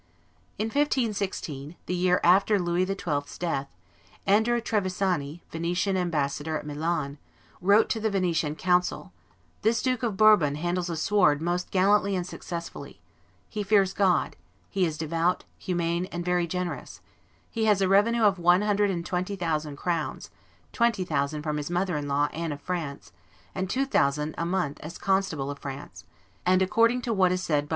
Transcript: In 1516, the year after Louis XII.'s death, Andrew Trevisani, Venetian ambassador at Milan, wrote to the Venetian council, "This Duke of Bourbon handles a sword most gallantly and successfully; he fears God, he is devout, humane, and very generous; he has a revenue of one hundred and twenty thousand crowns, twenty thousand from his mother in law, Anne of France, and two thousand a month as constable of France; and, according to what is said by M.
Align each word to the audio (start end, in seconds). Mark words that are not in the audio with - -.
In 0.57 0.69
1516, 0.69 1.75
the 1.85 1.93
year 1.93 2.19
after 2.23 2.57
Louis 2.57 2.87
XII.'s 2.87 3.37
death, 3.37 3.67
Andrew 4.25 4.59
Trevisani, 4.59 5.41
Venetian 5.51 5.95
ambassador 5.95 6.57
at 6.57 6.65
Milan, 6.65 7.19
wrote 7.61 7.87
to 7.89 7.99
the 7.99 8.09
Venetian 8.09 8.55
council, 8.55 9.13
"This 9.61 9.79
Duke 9.83 10.01
of 10.01 10.17
Bourbon 10.17 10.55
handles 10.55 10.89
a 10.89 10.97
sword 10.97 11.39
most 11.39 11.69
gallantly 11.69 12.15
and 12.15 12.25
successfully; 12.25 12.99
he 13.47 13.61
fears 13.61 13.93
God, 13.93 14.35
he 14.71 14.85
is 14.87 14.97
devout, 14.97 15.43
humane, 15.59 16.05
and 16.07 16.25
very 16.25 16.47
generous; 16.47 17.01
he 17.51 17.65
has 17.65 17.79
a 17.79 17.87
revenue 17.87 18.23
of 18.23 18.39
one 18.39 18.63
hundred 18.63 18.89
and 18.89 19.05
twenty 19.05 19.35
thousand 19.35 19.75
crowns, 19.75 20.31
twenty 20.73 21.05
thousand 21.05 21.43
from 21.43 21.57
his 21.57 21.69
mother 21.69 21.95
in 21.95 22.07
law, 22.07 22.27
Anne 22.33 22.51
of 22.51 22.59
France, 22.61 23.11
and 23.53 23.69
two 23.69 23.85
thousand 23.85 24.33
a 24.35 24.47
month 24.47 24.79
as 24.81 24.97
constable 24.97 25.51
of 25.51 25.59
France; 25.59 26.05
and, 26.43 26.63
according 26.63 27.03
to 27.03 27.13
what 27.13 27.31
is 27.31 27.43
said 27.43 27.67
by 27.67 27.67
M. 27.67 27.69